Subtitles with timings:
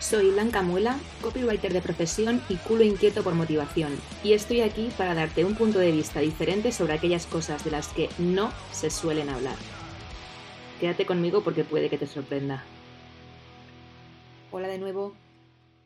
[0.00, 3.92] Soy Blanca Muela, copywriter de profesión y culo inquieto por motivación,
[4.24, 7.88] y estoy aquí para darte un punto de vista diferente sobre aquellas cosas de las
[7.88, 9.56] que no se suelen hablar.
[10.80, 12.64] Quédate conmigo porque puede que te sorprenda.
[14.50, 15.14] Hola de nuevo.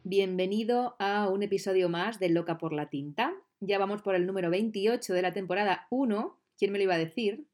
[0.05, 3.35] Bienvenido a un episodio más de Loca por la Tinta.
[3.59, 6.39] Ya vamos por el número 28 de la temporada 1.
[6.57, 7.49] ¿Quién me lo iba a decir?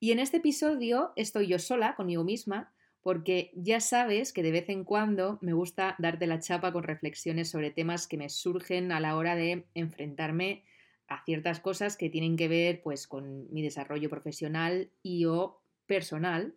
[0.00, 4.68] Y en este episodio estoy yo sola conmigo misma porque ya sabes que de vez
[4.68, 9.00] en cuando me gusta darte la chapa con reflexiones sobre temas que me surgen a
[9.00, 10.64] la hora de enfrentarme
[11.08, 16.54] a ciertas cosas que tienen que ver pues con mi desarrollo profesional y o personal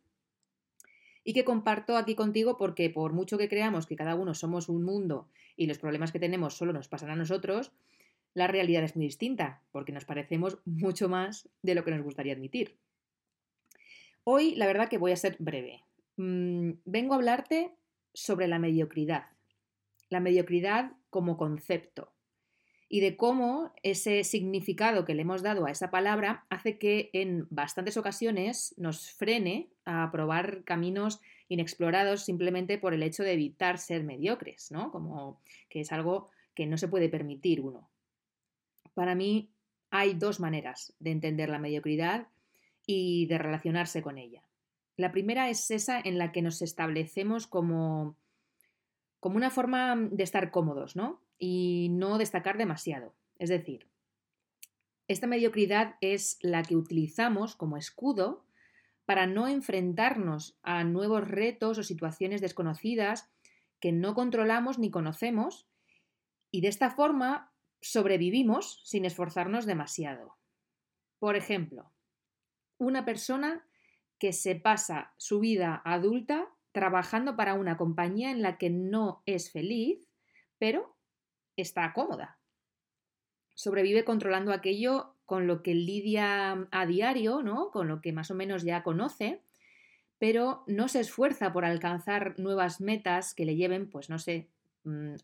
[1.24, 4.84] y que comparto aquí contigo porque por mucho que creamos que cada uno somos un
[4.84, 7.72] mundo y los problemas que tenemos solo nos pasan a nosotros,
[8.34, 12.34] la realidad es muy distinta porque nos parecemos mucho más de lo que nos gustaría
[12.34, 12.76] admitir.
[14.26, 15.84] Hoy la verdad que voy a ser breve,
[16.18, 17.76] Mm, vengo a hablarte
[18.14, 19.26] sobre la mediocridad,
[20.10, 22.14] la mediocridad como concepto
[22.94, 27.48] y de cómo ese significado que le hemos dado a esa palabra hace que en
[27.50, 34.04] bastantes ocasiones nos frene a probar caminos inexplorados simplemente por el hecho de evitar ser
[34.04, 34.92] mediocres, ¿no?
[34.92, 37.90] Como que es algo que no se puede permitir uno.
[38.94, 39.50] Para mí
[39.90, 42.28] hay dos maneras de entender la mediocridad
[42.86, 44.44] y de relacionarse con ella.
[44.96, 48.16] La primera es esa en la que nos establecemos como,
[49.20, 51.22] como una forma de estar cómodos, ¿no?
[51.40, 53.14] Y no destacar demasiado.
[53.40, 53.90] Es decir,
[55.08, 58.46] esta mediocridad es la que utilizamos como escudo
[59.06, 63.30] para no enfrentarnos a nuevos retos o situaciones desconocidas
[63.80, 65.68] que no controlamos ni conocemos
[66.52, 70.38] y de esta forma sobrevivimos sin esforzarnos demasiado.
[71.20, 71.92] Por ejemplo,
[72.78, 73.66] una persona
[74.24, 79.52] que se pasa su vida adulta trabajando para una compañía en la que no es
[79.52, 80.08] feliz,
[80.58, 80.96] pero
[81.58, 82.38] está cómoda.
[83.54, 87.70] Sobrevive controlando aquello con lo que lidia a diario, ¿no?
[87.70, 89.42] Con lo que más o menos ya conoce,
[90.20, 94.48] pero no se esfuerza por alcanzar nuevas metas que le lleven, pues no sé,
[94.86, 95.16] mm,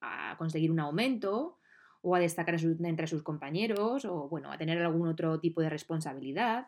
[0.00, 1.56] a, conseguir un aumento
[2.02, 6.66] o a destacar entre sus compañeros o bueno, a tener algún otro tipo de responsabilidad.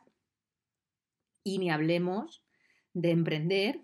[1.45, 2.45] Y ni hablemos
[2.95, 3.81] de emprender,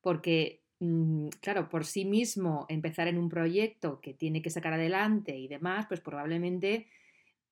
[0.00, 5.36] porque, mm, claro, por sí mismo empezar en un proyecto que tiene que sacar adelante
[5.36, 6.88] y demás, pues probablemente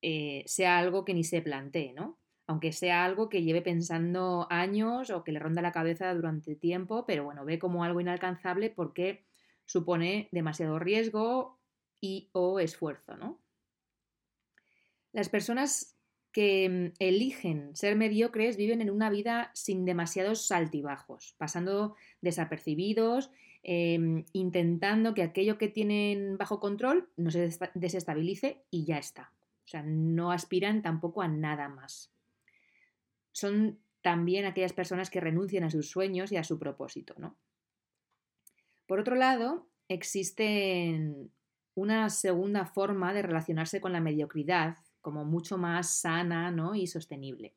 [0.01, 2.17] eh, sea algo que ni se plantee, ¿no?
[2.47, 7.05] Aunque sea algo que lleve pensando años o que le ronda la cabeza durante tiempo,
[7.05, 9.25] pero bueno, ve como algo inalcanzable porque
[9.65, 11.59] supone demasiado riesgo
[12.01, 13.39] y o esfuerzo, ¿no?
[15.11, 15.98] Las personas
[16.31, 23.31] que mm, eligen ser mediocres viven en una vida sin demasiados saltibajos, pasando desapercibidos,
[23.63, 29.33] em, intentando que aquello que tienen bajo control no se desestabilice y ya está.
[29.65, 32.11] O sea, no aspiran tampoco a nada más.
[33.31, 37.37] Son también aquellas personas que renuncian a sus sueños y a su propósito, ¿no?
[38.87, 41.29] Por otro lado, existe
[41.75, 46.75] una segunda forma de relacionarse con la mediocridad como mucho más sana ¿no?
[46.75, 47.53] y sostenible.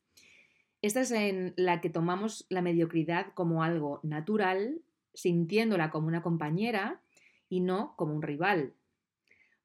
[0.81, 4.81] Esta es en la que tomamos la mediocridad como algo natural,
[5.15, 7.01] sintiéndola como una compañera
[7.49, 8.75] y no como un rival.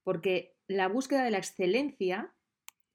[0.04, 2.32] Porque la búsqueda de la excelencia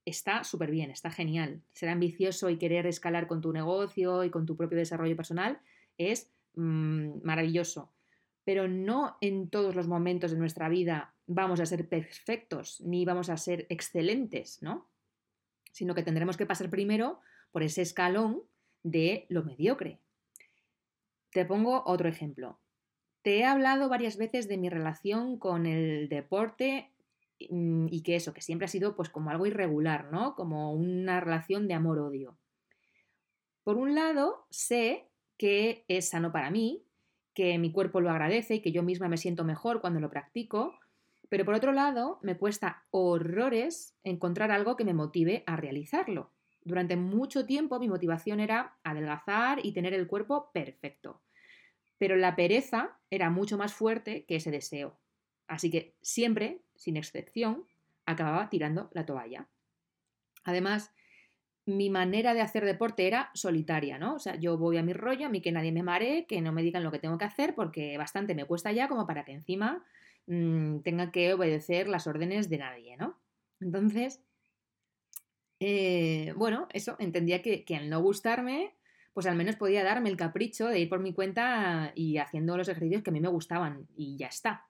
[0.05, 1.63] está súper bien, está genial.
[1.73, 5.61] Ser ambicioso y querer escalar con tu negocio y con tu propio desarrollo personal
[5.99, 7.92] es mm, maravilloso.
[8.45, 13.29] Pero no en todos los momentos de nuestra vida vamos a ser perfectos ni vamos
[13.29, 14.89] a ser excelentes, ¿no?
[15.71, 17.21] Sino que tendremos que pasar primero
[17.53, 18.43] por ese escalón
[18.83, 20.01] de lo mediocre.
[21.31, 22.59] Te pongo otro ejemplo.
[23.23, 26.91] Te he hablado varias veces de mi relación con el deporte
[27.49, 30.35] mm, y que eso, que siempre ha sido pues como algo irregular, ¿no?
[30.35, 32.37] Como una relación de amor-odio.
[33.63, 35.09] Por un lado, sé
[35.39, 36.85] que es sano para mí,
[37.35, 40.79] que mi cuerpo lo agradece y que yo misma me siento mejor cuando lo practico,
[41.29, 46.31] pero por otro lado, me cuesta horrores encontrar algo que me motive a realizarlo.
[46.65, 51.23] Durante mucho tiempo mi motivación era adelgazar y tener el cuerpo perfecto.
[51.99, 54.99] Pero la pereza era mucho más fuerte que ese deseo.
[55.47, 57.65] Así que siempre, sin excepción,
[58.05, 59.49] acababa tirando la toalla.
[60.45, 60.93] Además,
[61.67, 64.15] mi manera de hacer deporte era solitaria, ¿no?
[64.15, 66.53] O sea, yo voy a mi rollo, a mí que nadie me maree, que no
[66.53, 69.33] me digan lo que tengo que hacer, porque bastante me cuesta ya como para que
[69.33, 69.85] encima
[70.27, 73.19] mmm, tenga que obedecer las órdenes de nadie, ¿no?
[73.61, 74.21] Entonces,
[75.61, 78.75] eh, bueno, eso, entendía que, que al no gustarme,
[79.13, 82.69] pues al menos podía darme el capricho de ir por mi cuenta y haciendo los
[82.69, 84.67] ejercicios que a mí me gustaban y ya está,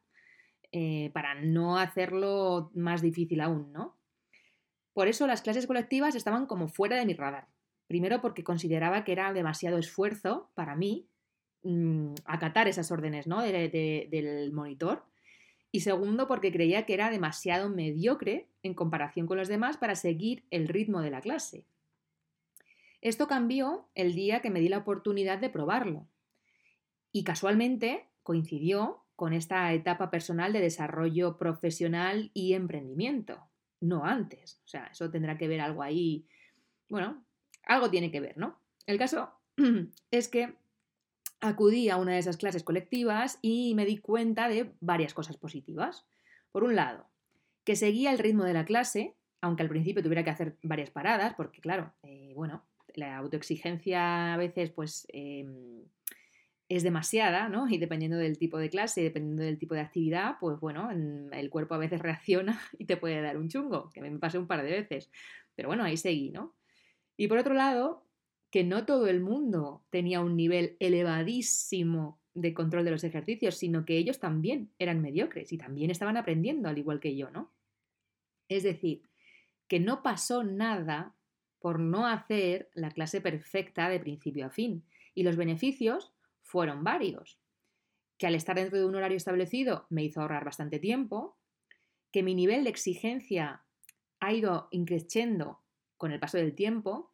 [0.73, 3.97] eh, para no hacerlo más difícil aún, ¿no?
[4.93, 7.49] Por eso las clases colectivas estaban como fuera de mi radar.
[7.87, 11.09] Primero porque consideraba que era demasiado esfuerzo para mí
[11.63, 13.43] mmm, acatar esas órdenes ¿no?
[13.43, 15.05] de, de, del monitor.
[15.71, 20.45] Y segundo porque creía que era demasiado mediocre en comparación con los demás para seguir
[20.51, 21.65] el ritmo de la clase.
[23.01, 26.07] Esto cambió el día que me di la oportunidad de probarlo.
[27.11, 33.52] Y casualmente coincidió con esta etapa personal de desarrollo profesional y emprendimiento
[33.83, 34.61] no antes.
[34.65, 36.27] O sea, eso tendrá que ver algo ahí.
[36.89, 37.25] Bueno,
[37.65, 38.59] algo tiene que ver, ¿no?
[38.87, 39.31] El caso
[40.11, 40.57] es que
[41.41, 46.07] acudí a una de esas clases colectivas y me di cuenta de varias cosas positivas.
[46.53, 47.09] Por un lado,
[47.65, 51.35] que seguía el ritmo de la clase, aunque al principio tuviera que hacer varias paradas,
[51.35, 52.65] porque claro, eh, bueno,
[52.95, 55.82] la autoexigencia a veces pues eh,
[56.77, 57.69] es demasiada, ¿no?
[57.69, 61.75] Y dependiendo del tipo de clase, dependiendo del tipo de actividad, pues bueno, el cuerpo
[61.75, 64.71] a veces reacciona y te puede dar un chungo, que me pasé un par de
[64.71, 65.11] veces.
[65.55, 66.55] Pero bueno, ahí seguí, ¿no?
[67.17, 68.07] Y por otro lado,
[68.51, 73.85] que no todo el mundo tenía un nivel elevadísimo de control de los ejercicios, sino
[73.85, 77.53] que ellos también eran mediocres y también estaban aprendiendo al igual que yo, ¿no?
[78.49, 79.03] Es decir,
[79.69, 81.15] que no pasó nada
[81.59, 84.85] por no hacer la clase perfecta de principio a fin.
[85.15, 86.13] Y los beneficios
[86.53, 87.41] fueron varios.
[88.19, 91.39] Que al estar dentro de un horario establecido me hizo ahorrar bastante tiempo,
[92.13, 93.65] que mi nivel de exigencia
[94.21, 95.61] ha ido increciendo
[95.97, 97.11] con el paso del tiempo,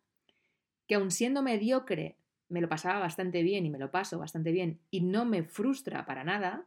[0.88, 2.17] que aun siendo mediocre
[2.49, 6.05] me lo pasaba bastante bien y me lo paso bastante bien y no me frustra
[6.05, 6.67] para nada,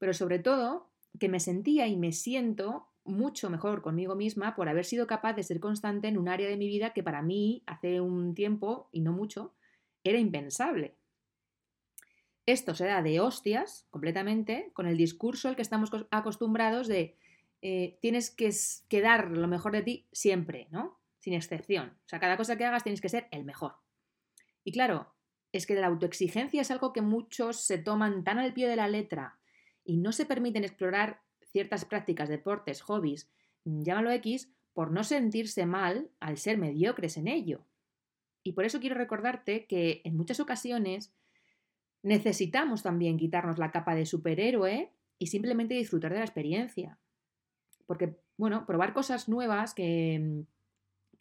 [0.00, 0.90] pero sobre todo
[1.20, 5.42] que me sentía y me siento mucho mejor conmigo misma por haber sido capaz de
[5.42, 9.02] ser constante en un área de mi vida que para mí hace un tiempo, y
[9.02, 9.54] no mucho,
[10.02, 10.96] era impensable.
[12.46, 17.16] Esto se da de hostias completamente con el discurso al que estamos acostumbrados de
[17.60, 18.50] eh, tienes que,
[18.88, 20.98] que dar lo mejor de ti siempre, ¿no?
[21.20, 21.90] Sin excepción.
[22.04, 23.76] O sea, cada cosa que hagas tienes que ser el mejor.
[24.64, 25.14] Y claro,
[25.52, 28.88] es que la autoexigencia es algo que muchos se toman tan al pie de la
[28.88, 29.38] letra
[29.84, 33.30] y no se permiten explorar ciertas prácticas, deportes, hobbies,
[33.64, 37.66] llámalo X, por no sentirse mal al ser mediocres en ello.
[38.42, 41.12] Y por eso quiero recordarte que en muchas ocasiones
[42.02, 46.98] necesitamos también quitarnos la capa de superhéroe y simplemente disfrutar de la experiencia.
[47.86, 50.40] Porque, bueno, probar cosas nuevas que, mm,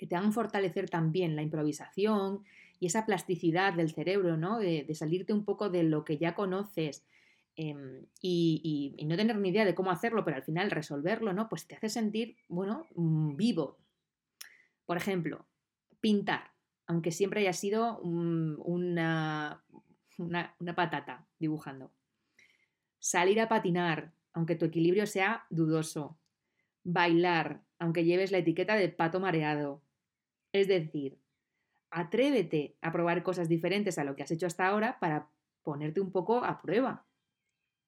[0.01, 2.43] que te hagan fortalecer también la improvisación
[2.79, 4.57] y esa plasticidad del cerebro, ¿no?
[4.57, 7.05] De, salirte un poco de lo que ya conoces
[7.55, 11.47] em, y, no tener ni idea de cómo hacerlo, pero al final resolverlo, ¿no?
[11.47, 13.77] Pues te hace sentir, bueno, mm, vivo.
[14.87, 15.45] Por ejemplo,
[15.99, 16.49] pintar,
[16.87, 19.63] aunque siempre haya sido una,
[20.21, 21.91] una, patata dibujando.
[22.99, 26.17] Salir a patinar, aunque tu equilibrio sea dudoso.
[26.83, 29.81] Bailar, aunque lleves la etiqueta de pato mareado.
[30.51, 31.19] Es decir,
[31.89, 35.29] atrévete a probar cosas diferentes a lo que has hecho hasta ahora para
[35.63, 37.05] ponerte un poco a prueba.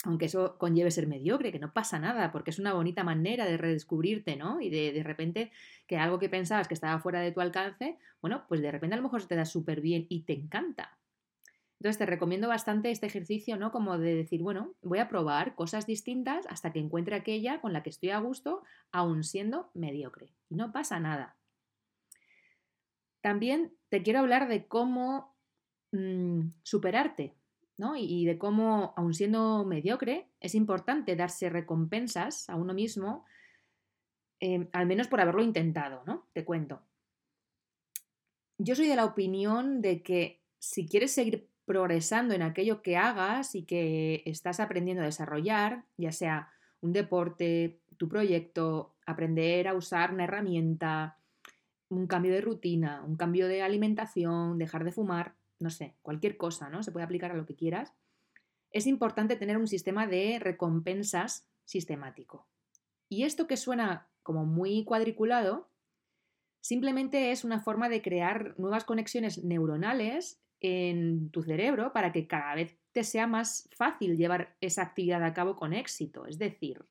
[0.06, 3.56] Aunque eso conlleve ser mediocre, que no pasa nada, porque es una bonita manera de
[3.56, 4.60] redescubrirte, ¿no?
[4.60, 5.52] Y de, de repente
[5.88, 8.98] que algo que pensabas que estaba fuera de tu alcance, bueno, pues de repente a
[8.98, 10.98] lo mejor se te da súper bien y te encanta.
[11.84, 13.74] Entonces te recomiendo bastante este ejercicio, ¿no?
[13.74, 17.84] Como de decir, bueno, voy a probar cosas distintas hasta que encuentre aquella con la
[17.84, 18.64] que estoy a gusto,
[18.94, 20.34] aún siendo mediocre.
[20.48, 21.36] Y no pasa nada.
[23.20, 25.36] También te quiero hablar de cómo
[25.92, 27.36] mmm, superarte,
[27.76, 27.98] ¿no?
[27.98, 33.26] Y, de cómo, aún siendo mediocre, es importante darse recompensas a uno mismo,
[34.40, 36.30] eh, al menos por haberlo intentado, ¿no?
[36.32, 36.82] Te cuento.
[38.58, 43.56] Yo soy de la opinión de que si quieres seguir progresando en aquello que hagas
[43.56, 46.52] y que estás aprendiendo a desarrollar, ya sea
[46.82, 51.18] un deporte, tu proyecto, aprender a usar una herramienta,
[51.90, 56.70] un cambio de rutina, un cambio de alimentación, dejar de fumar, no sé, cualquier cosa,
[56.70, 56.84] ¿no?
[56.84, 57.94] Se puede aplicar a lo que quieras.
[58.72, 62.48] Es importante tener un sistema de recompensas sistemático.
[63.08, 65.70] Y esto que suena como muy cuadriculado,
[66.62, 72.56] simplemente es una forma de crear nuevas conexiones neuronales en tu cerebro para que cada
[72.56, 76.26] vez te sea más fácil llevar esa actividad a cabo con éxito.
[76.26, 76.86] Es decir,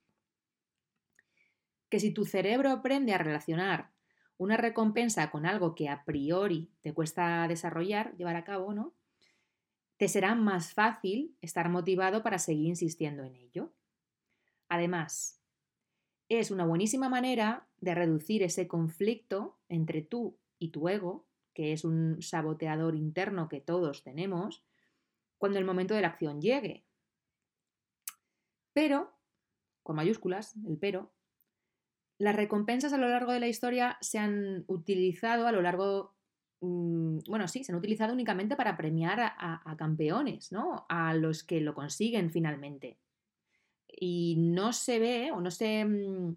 [1.88, 3.90] que si tu cerebro aprende a relacionar
[4.36, 8.94] una recompensa con algo que a priori te cuesta desarrollar, llevar a cabo, ¿no?
[9.96, 13.72] Te será más fácil estar motivado para seguir insistiendo en ello.
[14.68, 15.40] Además,
[16.28, 21.84] es una buenísima manera de reducir ese conflicto entre tú y tu ego, que es
[21.84, 24.64] un saboteador interno que todos tenemos,
[25.38, 26.84] cuando el momento de la acción llegue.
[28.72, 29.12] Pero,
[29.82, 31.12] con mayúsculas, el pero,
[32.18, 36.14] las recompensas a lo largo de la historia se han utilizado a lo largo,
[36.60, 40.86] mm, bueno, sí, se han utilizado únicamente para premiar a, campeones, ¿no?
[40.88, 42.98] A los que lo consiguen finalmente.
[43.88, 46.36] Y no se ve o no se, mm,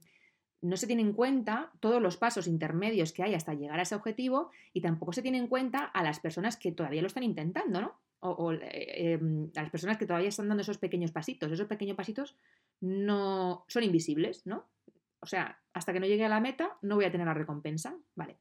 [0.65, 3.93] no se tiene en cuenta todos los pasos intermedios que hay hasta llegar a ese
[3.93, 7.81] objetivo y tampoco se tiene en cuenta a las personas que todavía lo están intentando,
[7.81, 7.99] ¿no?
[8.21, 11.51] O, eh, em, a las personas que todavía están dando esos pequeños pasitos.
[11.51, 12.35] Esos pequeños pasitos
[12.81, 14.65] no son invisibles, ¿no?
[15.19, 17.95] O sea, hasta que no llegue a la meta no voy a tener la recompensa.
[18.15, 18.37] Vale.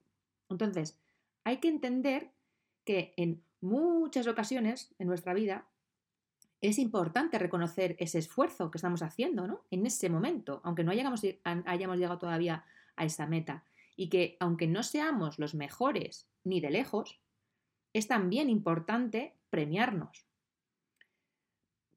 [0.48, 0.98] Entonces,
[1.44, 2.30] hay que entender
[2.86, 5.66] que en muchas ocasiones en nuestra vida
[6.68, 9.66] es importante reconocer ese esfuerzo que estamos haciendo, ¿no?
[9.70, 12.64] En ese momento, aunque no hayamos, hayamos llegado todavía
[12.96, 13.64] a esa meta.
[13.96, 17.20] Y que aunque no seamos los mejores ni de lejos,
[17.92, 20.26] es también importante premiarnos.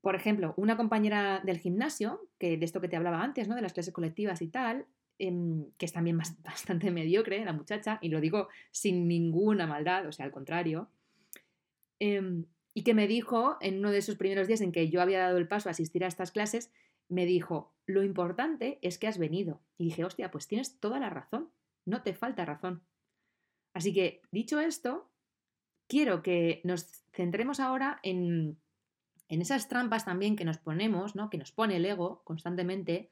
[0.01, 3.55] Por ejemplo, una compañera del gimnasio, que de esto que te hablaba antes, ¿no?
[3.55, 4.86] De las clases colectivas y tal,
[5.17, 10.12] em, que es también bastante mediocre, la muchacha, y lo digo sin ninguna maldad, o
[10.12, 10.89] sea, al contrario,
[12.00, 12.45] em,
[12.77, 15.39] y que me dijo en uno de esos primeros días en que yo había dado
[15.39, 16.72] el paso a asistir a estas clases,
[17.10, 19.63] me dijo, lo importante es que has venido.
[19.79, 21.50] Y dije, hostia, pues tienes toda la razón,
[21.86, 22.84] no te falta razón.
[23.74, 25.10] Así que, dicho esto,
[25.88, 28.60] quiero que nos centremos ahora en
[29.29, 31.29] en esas trampas también que nos ponemos, ¿no?
[31.29, 33.12] que nos pone el ego constantemente,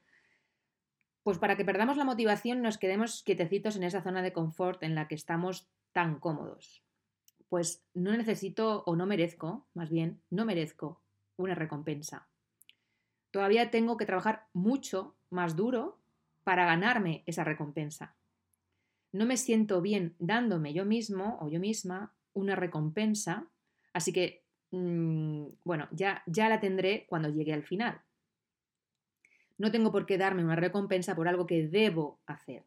[1.22, 4.94] pues para que perdamos la motivación nos quedemos quietecitos en esa zona de confort en
[4.94, 6.85] la que estamos tan cómodos.
[7.48, 11.00] Pues no necesito o no merezco, más bien, no merezco
[11.36, 12.28] una recompensa.
[13.30, 15.98] Todavía tengo que trabajar mucho más duro
[16.44, 18.16] para ganarme esa recompensa.
[19.12, 23.46] No me siento bien dándome yo mismo o yo misma una recompensa,
[23.92, 28.00] así que Mm, bueno, ya, ya la tendré cuando llegue al final.
[29.58, 32.64] No tengo por qué darme una recompensa por algo que debo hacer.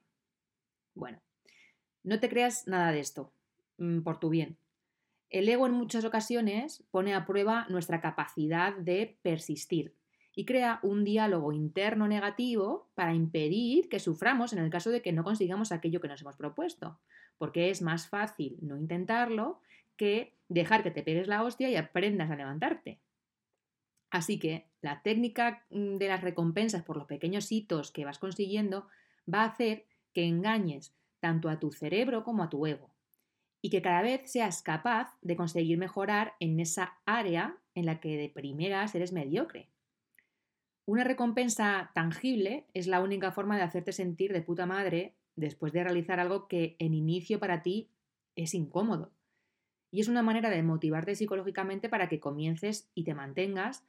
[0.95, 1.21] Bueno,
[2.03, 3.31] no te creas nada de esto,
[3.77, 4.57] mm, por tu bien.
[5.29, 9.95] El ego en muchas ocasiones pone a prueba nuestra capacidad de persistir
[10.35, 15.11] y crea un diálogo interno negativo para impedir que suframos en el caso de que
[15.11, 16.99] no consigamos aquello que nos hemos propuesto,
[17.37, 19.61] porque es más fácil no intentarlo
[19.97, 22.99] que dejar que te pegues la hostia y aprendas a levantarte.
[24.09, 28.87] Así que la técnica mm, de las recompensas por los pequeños hitos que vas consiguiendo
[29.31, 32.89] va a hacer que engañes tanto a tu cerebro como a tu ego
[33.61, 38.17] y que cada vez seas capaz de conseguir mejorar en esa área en la que
[38.17, 39.69] de primeras eres mediocre.
[40.85, 45.83] Una recompensa tangible es la única forma de hacerte sentir de puta madre después de
[45.83, 47.91] realizar algo que en inicio para ti
[48.35, 49.11] es incómodo.
[49.91, 53.83] Y es una manera de motivarte psicológicamente para que comiences y te mantengas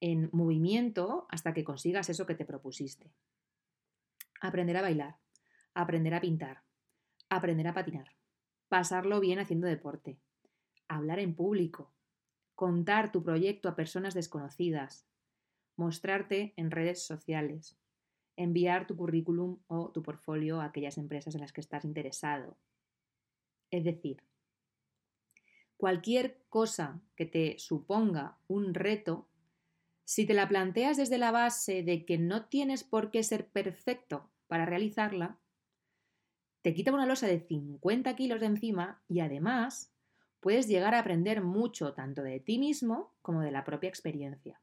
[0.00, 3.10] en movimiento hasta que consigas eso que te propusiste.
[4.40, 5.16] Aprender a bailar,
[5.74, 6.62] aprender a pintar,
[7.30, 8.14] aprender a patinar,
[8.74, 10.18] pasarlo bien haciendo deporte,
[10.88, 11.92] hablar en público,
[12.56, 15.06] contar tu proyecto a personas desconocidas,
[15.76, 17.78] mostrarte en redes sociales,
[18.34, 22.56] enviar tu currículum o tu portfolio a aquellas empresas en las que estás interesado.
[23.70, 24.24] Es decir,
[25.76, 29.28] cualquier cosa que te suponga un reto,
[30.04, 34.32] si te la planteas desde la base de que no tienes por qué ser perfecto
[34.48, 35.38] para realizarla,
[36.64, 39.92] te quita una losa de 50 kilos de encima y además
[40.40, 44.62] puedes llegar a aprender mucho tanto de ti mismo como de la propia experiencia.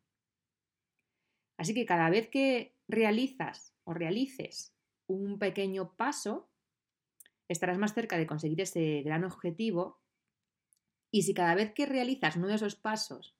[1.57, 4.73] Así que cada vez que realizas o realices
[5.05, 6.49] un pequeño paso,
[7.47, 9.99] estarás más cerca de conseguir ese gran objetivo
[11.11, 13.35] y si cada vez que realizas uno de esos pasos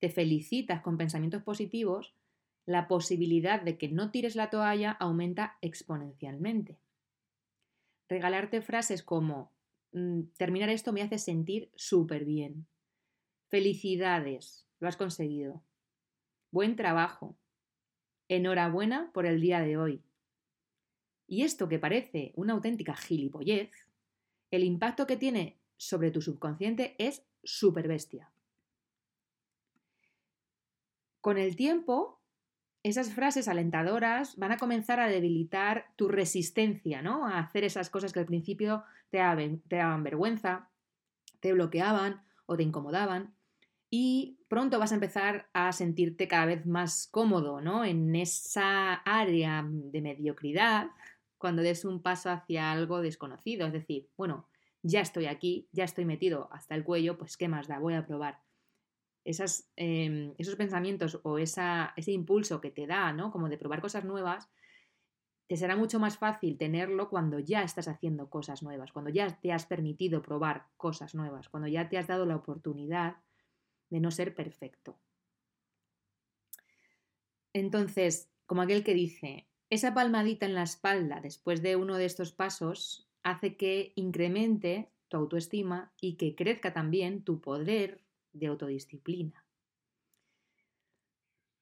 [0.00, 2.14] te felicitas con pensamientos positivos,
[2.66, 6.78] la posibilidad de que no tires la toalla aumenta exponencialmente.
[8.08, 9.52] Regalarte frases como
[9.92, 12.66] mm, terminar esto me hace sentir súper bien.
[13.48, 15.62] Felicidades, lo has conseguido.
[16.50, 17.36] Buen trabajo.
[18.28, 20.02] Enhorabuena por el día de hoy.
[21.26, 23.70] Y esto que parece una auténtica gilipollez,
[24.50, 28.30] el impacto que tiene sobre tu subconsciente es súper bestia.
[31.20, 32.15] Con el tiempo,
[32.86, 37.26] esas frases alentadoras van a comenzar a debilitar tu resistencia, ¿no?
[37.26, 40.70] A hacer esas cosas que al principio te daban, vergüenza,
[41.40, 43.34] te bloqueaban o te incomodaban.
[43.90, 47.84] Y pronto vas a empezar a sentirte cada vez más cómodo, ¿no?
[47.84, 50.90] En esa área de mediocridad
[51.38, 53.66] cuando des un paso hacia algo desconocido.
[53.66, 54.48] Es decir, bueno,
[54.82, 57.80] ya estoy aquí, ya estoy metido hasta el cuello, pues ¿qué más da?
[57.80, 58.45] Voy a probar.
[59.26, 63.32] Em, esos pensamientos o ese impulso que te da, ¿no?
[63.32, 64.48] Como de probar cosas nuevas,
[65.48, 69.52] te será mucho más fácil tenerlo cuando ya estás haciendo cosas nuevas, cuando ya te
[69.52, 73.16] has permitido probar cosas nuevas, cuando ya te has dado la oportunidad
[73.90, 74.96] de no ser perfecto.
[77.52, 82.30] Entonces, como aquel que dice, esa palmadita en la espalda después de uno de estos
[82.30, 88.05] pasos hace que incremente tu autoestima y que crezca también tu poder
[88.38, 89.44] de autodisciplina.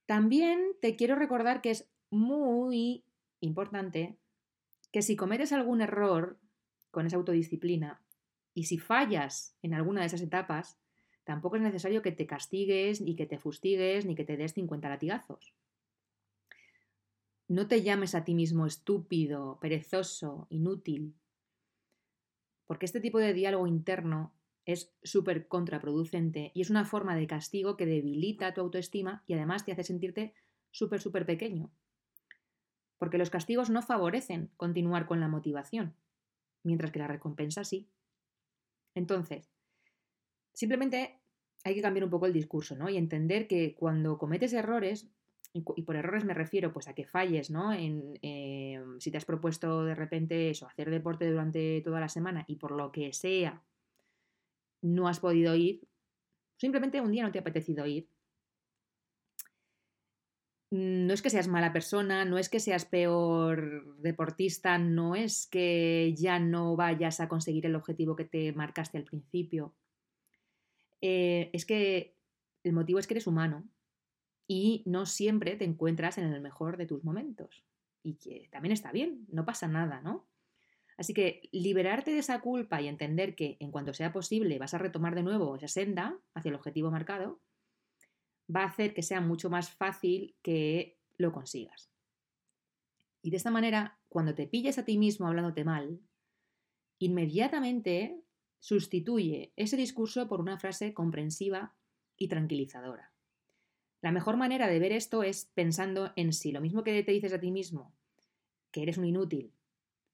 [0.07, 3.05] También te quiero recordar que es muy
[3.41, 4.19] importante
[4.93, 6.39] que si cometes algún error
[6.91, 8.03] con esa autodisciplina
[8.53, 10.79] y si fallas en alguna de esas etapas,
[11.25, 14.89] tampoco es necesario que te castigues, ni que te fustigues, ni que te des 50
[14.89, 15.55] latigazos.
[17.49, 21.15] No te llames a ti mismo estúpido, perezoso, inútil,
[22.67, 24.33] porque este tipo de diálogo interno
[24.67, 29.65] es súper contraproducente y es una forma de castigo que debilita tu autoestima y además
[29.65, 30.35] te hace sentirte
[30.71, 31.71] súper, súper pequeño.
[32.99, 35.95] Porque los castigos no favorecen continuar con la motivación,
[36.63, 37.91] mientras que la recompensa sí.
[38.95, 39.51] Entonces,
[40.53, 41.21] simplemente
[41.65, 42.89] hay que cambiar un poco el discurso, ¿no?
[42.89, 45.11] Y entender que cuando cometes errores,
[45.53, 47.73] y, por errores me refiero pues a que falles, ¿no?
[47.73, 52.45] En, eh, si te has propuesto de repente eso, hacer deporte durante toda la semana
[52.49, 53.63] y por lo que sea
[54.85, 55.81] no has podido ir,
[56.57, 58.09] simplemente un día no te ha apetecido ir.
[60.71, 66.15] No es que seas mala persona, no es que seas peor deportista, no es que
[66.17, 69.75] ya no vayas a conseguir el objetivo que te marcaste al principio.
[71.01, 72.17] Eh, es que
[72.65, 73.65] el motivo es que eres humano
[74.47, 77.65] y no siempre te encuentras en el mejor de tus momentos.
[78.03, 80.27] Y que también está bien, no pasa nada, ¿no?
[80.97, 84.79] Así que liberarte de esa culpa y entender que en cuanto sea posible vas a
[84.79, 87.41] retomar de nuevo esa senda hacia el objetivo marcado,
[88.55, 91.91] va a hacer que sea mucho más fácil que lo consigas.
[93.23, 96.01] Y de esta manera, cuando te pilles a ti mismo hablándote mal,
[96.99, 98.21] inmediatamente
[98.61, 101.75] sustituye ese discurso por una frase comprensiva
[102.17, 103.13] y tranquilizadora.
[104.01, 106.53] La mejor manera de ver esto es pensando en sí.
[106.53, 107.95] Lo mismo que te dices a ti mismo,
[108.71, 109.53] que eres un inútil,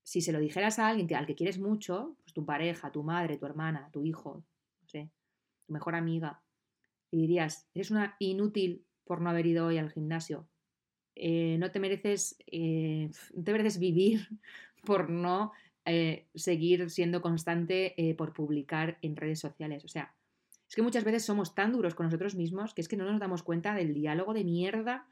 [0.02, 3.36] si se lo dijeras a alguien al que quieres mucho, pues tu pareja, tu madre,
[3.36, 4.44] tu hermana, tu hijo,
[4.82, 5.10] no sé,
[5.66, 6.42] tu mejor amiga,
[7.10, 10.48] y dirías, eres una inútil por no haber ido hoy al gimnasio.
[11.16, 13.10] Eh, no te mereces, eh,
[13.44, 14.28] te mereces vivir
[14.84, 15.52] por no
[15.84, 19.84] eh, seguir siendo constante por publicar en redes sociales.
[19.84, 20.14] O sea,
[20.68, 23.18] es que muchas veces somos tan duros con nosotros mismos que es que no nos
[23.18, 25.08] damos cuenta del diálogo de mierda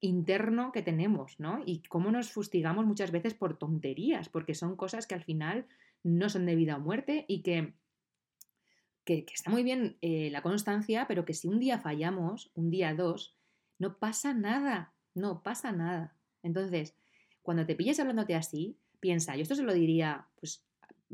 [0.00, 1.62] interno que tenemos, ¿no?
[1.66, 5.66] Y cómo nos fustigamos muchas veces por tonterías, porque son cosas que al final
[6.02, 7.74] no son de vida o muerte y que,
[9.04, 12.94] que, está muy bien eh, la constancia, pero que si un día fallamos, un día
[12.94, 13.36] dos,
[13.78, 16.14] no pasa nada, no pasa nada.
[16.42, 16.94] Entonces,
[17.42, 20.64] cuando te pilles hablándote así, piensa, yo esto se lo diría, pues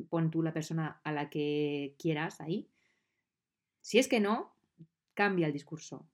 [0.09, 2.69] pon tú la persona a la que quieras ahí.
[3.81, 4.53] Si es que no,
[5.15, 6.07] cambia el discurso,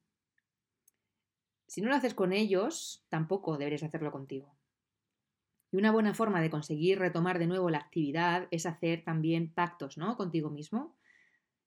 [1.71, 4.57] si no lo haces con ellos, tampoco deberías hacerlo contigo.
[5.71, 9.97] Y una buena forma de conseguir retomar de nuevo la actividad es hacer también pactos
[9.97, 10.17] ¿no?
[10.17, 10.97] contigo mismo.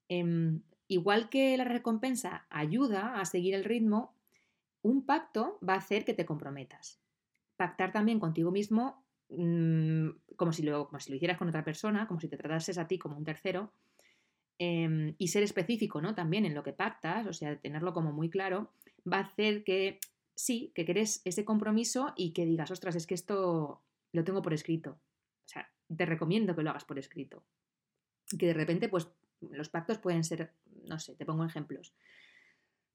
[0.10, 4.14] Em, igual que la recompensa ayuda a seguir el ritmo,
[4.82, 7.00] un pacto va a hacer que te comprometas.
[7.56, 12.10] Pactar también contigo mismo, mm, como, si lo, como, si lo, hicieras con otra persona,
[12.10, 13.72] como si te tratases a ti como un tercero,
[14.60, 16.16] em, y ser específico ¿no?
[16.16, 18.72] también en lo que pactas, o sea, tenerlo como muy claro,
[19.12, 20.00] va a hacer que
[20.36, 24.54] sí, que querés ese compromiso y que digas, ostras, es que esto lo tengo por
[24.54, 24.92] escrito.
[24.92, 27.44] O sea, te recomiendo que lo hagas por escrito.
[28.38, 29.08] Que de repente, pues,
[29.52, 30.54] los pactos pueden ser,
[30.86, 31.94] no sé, te pongo ejemplos.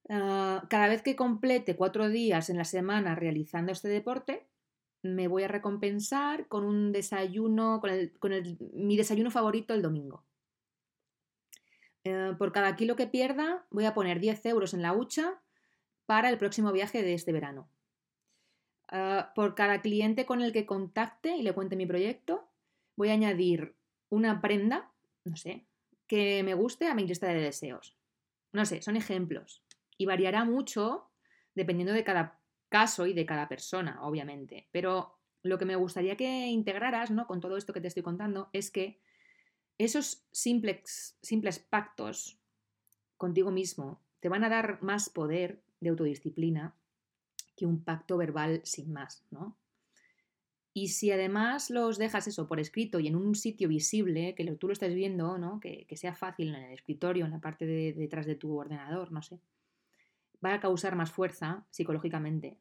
[0.08, 4.46] Ah, cada vez que complete cuatro días en la semana realizando este deporte,
[5.02, 8.30] me voy a recompensar con un desayuno, con,
[8.72, 10.24] mi desayuno favorito el domingo.
[12.08, 15.42] Eh, por cada kilo que pierda, voy a poner 10 euros en la hucha
[16.06, 17.68] para el próximo viaje de este verano.
[18.88, 22.48] Ah, por cada cliente con el que contacte y le cuente mi proyecto,
[22.96, 23.76] voy a añadir
[24.08, 24.90] una prenda,
[25.24, 25.66] no sé,
[26.06, 27.94] que me guste a mi lista de deseos.
[28.52, 29.62] No sé, son ejemplos.
[29.98, 31.10] Y variará mucho
[31.54, 32.40] dependiendo de cada
[32.70, 34.68] caso y de cada persona, obviamente.
[34.72, 37.26] Pero lo que me gustaría que integraras ¿no?
[37.26, 38.98] con todo esto que te estoy contando es que
[39.78, 41.16] esos simples,
[41.70, 42.38] pactos
[43.16, 46.74] contigo mismo te van a dar más poder de autodisciplina
[47.56, 49.56] que un pacto verbal sin más, ¿no?
[50.74, 54.68] Y si además los dejas eso por escrito y en un sitio visible, que tú
[54.68, 55.58] lo estés viendo, ¿no?
[55.58, 59.22] Que, sea fácil en el escritorio, en la parte de, detrás de tu ordenador, no
[59.22, 59.40] sé,
[60.44, 62.58] va a causar más fuerza psicológicamente.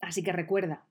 [0.00, 0.84] Así que recuerda,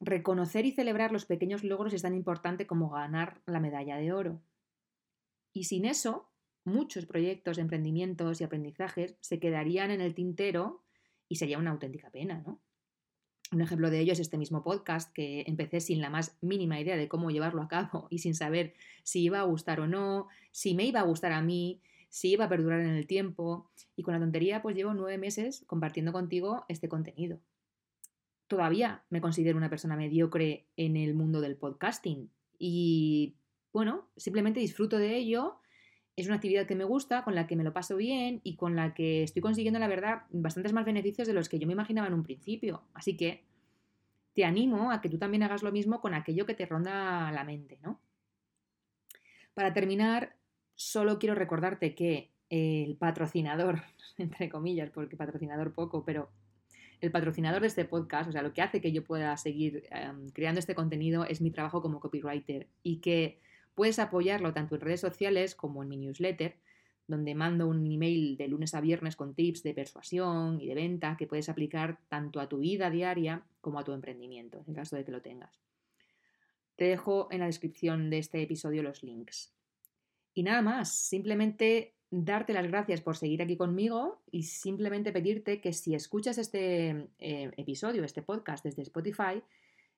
[0.00, 4.40] reconocer y celebrar los pequeños logros es tan importante como ganar la medalla de oro.
[5.52, 6.30] Y sin eso,
[6.64, 10.84] muchos proyectos, emprendimientos y aprendizajes se quedarían en el tintero
[11.28, 12.60] y sería una auténtica pena, ¿no?
[13.52, 16.96] Un ejemplo de ello es este mismo podcast que empecé sin la más mínima idea
[16.96, 20.74] de cómo llevarlo a cabo y sin saber si iba a gustar o no, si
[20.74, 23.68] me iba a gustar a mí, si iba a perdurar en el tiempo.
[23.96, 27.40] Y con la tontería pues llevo nueve meses compartiendo contigo este contenido.
[28.50, 33.36] Todavía me considero una persona mediocre en el mundo del podcasting y
[33.72, 35.60] bueno, simplemente disfruto de ello
[36.16, 38.74] es una actividad que me gusta, con la que me lo paso bien y con
[38.74, 42.08] la que estoy consiguiendo, la verdad, bastantes más beneficios de los que yo me imaginaba
[42.08, 42.82] en un principio.
[42.92, 43.44] Así que
[44.34, 47.44] te animo a que tú también hagas lo mismo con aquello que te ronda la
[47.44, 48.00] mente, ¿no?
[49.54, 50.34] Para terminar,
[50.74, 53.82] solo quiero recordarte que el patrocinador,
[54.18, 56.32] entre comillas, porque patrocinador poco, pero
[57.00, 60.28] el patrocinador de este podcast, o sea, lo que hace que yo pueda seguir em,
[60.30, 63.40] creando este contenido es mi trabajo como copywriter y que
[63.80, 66.56] Puedes apoyarlo tanto en redes sociales como en mi newsletter,
[67.06, 71.16] donde mando un email de lunes a viernes con tips de persuasión y de venta
[71.16, 75.04] que puedes aplicar tanto a tu vida diaria como a tu emprendimiento, en caso de
[75.06, 75.62] que lo tengas.
[76.76, 79.52] Te dejo en la descripción de este episodio los links.
[80.34, 85.72] Y nada más, simplemente darte las gracias por seguir aquí conmigo y simplemente pedirte que
[85.72, 89.42] si escuchas este eh, episodio, este podcast desde Spotify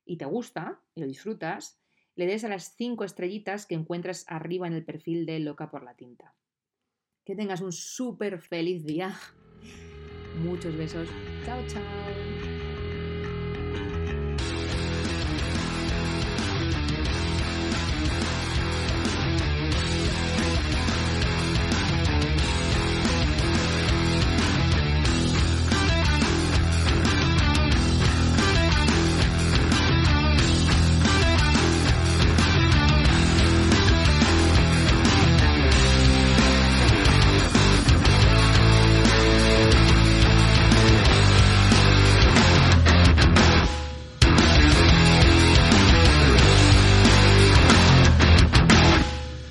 [0.05, 1.81] y te gusta y lo disfrutas,
[2.15, 5.83] le des a las cinco estrellitas que encuentras arriba en el perfil de Loca por
[5.83, 6.35] la Tinta.
[7.25, 9.17] Que tengas un súper feliz día.
[10.43, 11.09] Muchos besos.
[11.45, 12.42] Chao, chao.